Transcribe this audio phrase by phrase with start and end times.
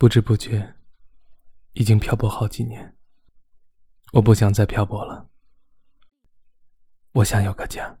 [0.00, 0.76] 不知不觉，
[1.72, 2.96] 已经漂泊好几年。
[4.12, 5.28] 我不想再漂泊了，
[7.10, 7.98] 我想有个家。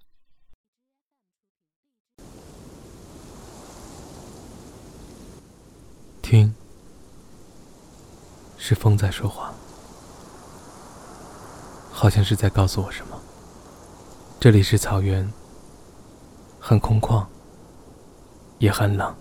[6.22, 6.54] 听，
[8.56, 9.52] 是风在说话，
[11.90, 13.20] 好像是在告诉我什么。
[14.38, 15.28] 这里是草原，
[16.60, 17.26] 很空旷，
[18.60, 19.12] 也很冷。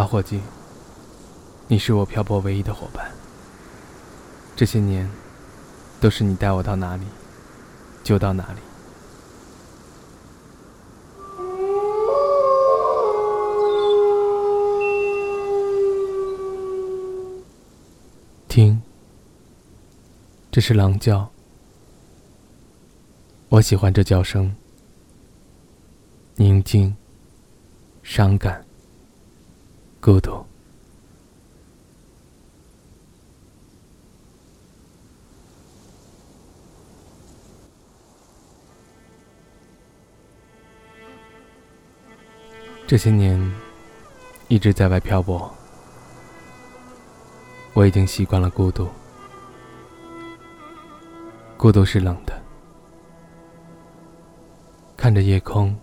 [0.00, 0.40] 老伙计，
[1.68, 3.12] 你是我漂泊唯一的伙伴。
[4.56, 5.06] 这些年，
[6.00, 7.04] 都是你带我到哪里，
[8.02, 8.60] 就到哪里。
[18.48, 18.80] 听，
[20.50, 21.30] 这是狼叫。
[23.50, 24.56] 我喜欢这叫声，
[26.36, 26.96] 宁静，
[28.02, 28.64] 伤感。
[30.00, 30.42] 孤独。
[42.86, 43.38] 这些年
[44.48, 45.52] 一直在外漂泊，
[47.74, 48.88] 我已经习惯了孤独。
[51.58, 52.42] 孤独是冷的，
[54.96, 55.78] 看着夜空，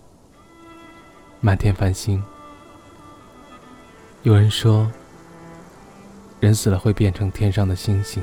[1.40, 2.20] 满天繁星。
[4.28, 4.86] 有人说，
[6.38, 8.22] 人死了会变成天上的星星，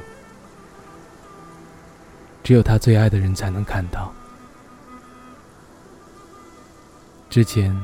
[2.43, 4.13] 只有他最爱的人才能看到。
[7.27, 7.75] 之前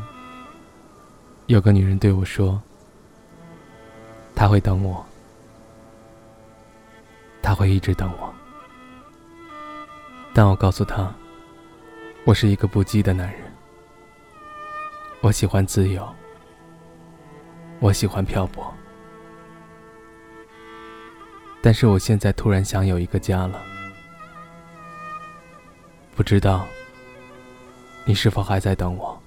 [1.47, 2.61] 有个女人对我说，
[4.35, 5.03] 她会等我，
[7.41, 8.31] 她会一直等我，
[10.31, 11.11] 但我告诉她，
[12.23, 13.51] 我是一个不羁的男人，
[15.21, 16.07] 我喜欢自由。
[17.81, 18.71] 我喜欢漂泊，
[21.63, 23.59] 但是我现在突然想有一个家了。
[26.15, 26.67] 不知道
[28.05, 29.19] 你是否还在等我？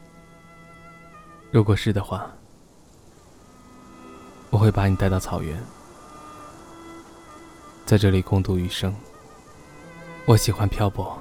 [1.51, 2.31] 如果是的话，
[4.51, 5.61] 我会把你带到草原，
[7.85, 8.95] 在这里共度余生。
[10.27, 11.21] 我喜欢漂泊，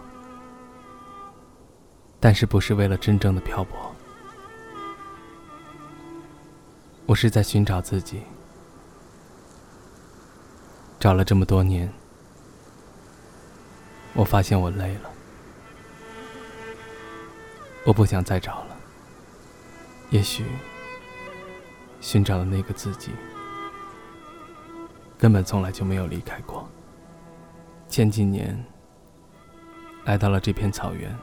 [2.19, 3.92] 但是不是为了真正的漂泊。
[7.13, 8.24] 我是在寻找自己，
[11.00, 11.88] 找了这么多年，
[14.16, 15.12] 我发现我累了，
[17.85, 18.75] 我不想再找了。
[20.09, 20.44] 也许，
[22.02, 23.12] 寻找的那个自己，
[25.16, 26.68] 根本从来就没有离开过。
[27.88, 28.66] 前几年，
[30.06, 31.16] 来到了这片草原，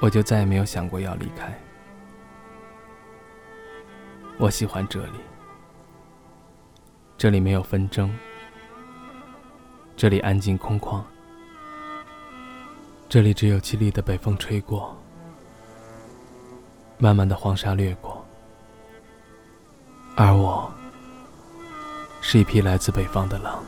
[0.00, 1.52] 我就再也没有想过要离开。
[4.38, 5.20] 我喜欢这里，
[7.16, 8.12] 这里没有纷争，
[9.96, 11.00] 这里安静空旷，
[13.08, 14.96] 这里只有凄厉的北风吹过，
[16.98, 18.24] 慢慢的黄沙掠过，
[20.16, 20.72] 而我
[22.20, 23.62] 是一匹来自北方的狼。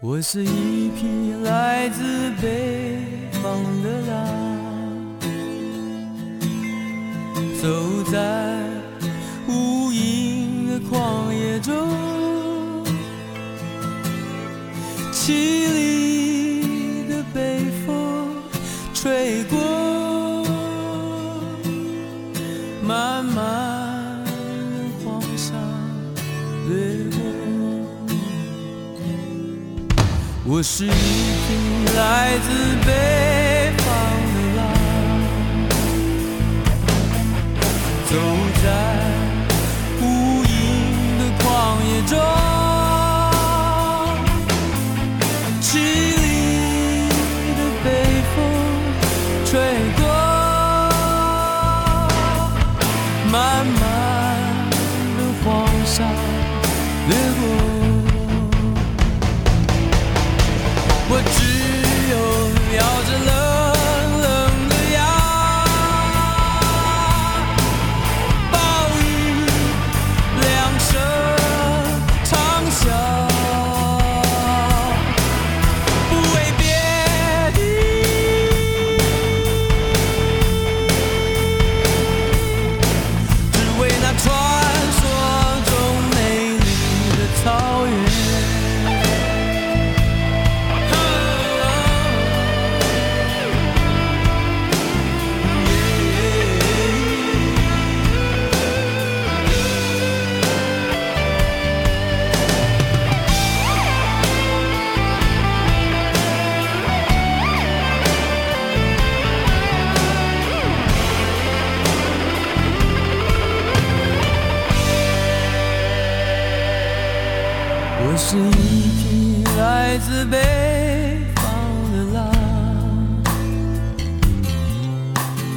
[0.00, 4.26] 我是一匹来自北方的狼，
[7.60, 8.73] 走在。
[10.94, 11.74] 旷野中，
[15.12, 15.32] 凄
[15.74, 18.36] 厉的北风
[18.94, 19.58] 吹过，
[22.80, 24.30] 漫漫的
[25.04, 25.54] 黄沙
[26.68, 27.18] 掠过。
[30.46, 30.94] 我是一匹
[31.96, 32.48] 来自
[32.86, 33.33] 北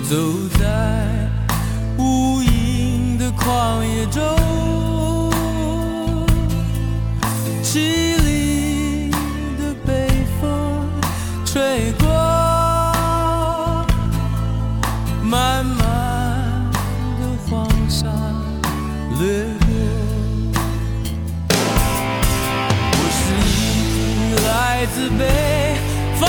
[0.09, 0.15] 走
[0.57, 0.65] 在
[1.98, 4.24] 无垠的旷野中，
[7.62, 9.12] 凄厉
[9.59, 10.07] 的北
[10.39, 10.48] 风
[11.45, 12.07] 吹过，
[15.24, 16.71] 漫漫
[17.19, 18.07] 的黄沙
[19.19, 19.68] 掠过。
[22.94, 23.45] 我是一
[23.92, 23.95] 匹
[24.48, 24.48] 来
[24.95, 25.21] 自北
[26.18, 26.24] 方